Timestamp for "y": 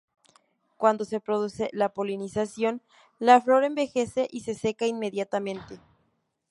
4.31-4.39